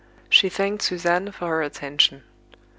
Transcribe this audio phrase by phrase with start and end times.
[0.31, 2.23] She thanked Suzanne for her attention.